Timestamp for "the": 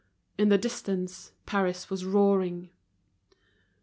0.49-0.57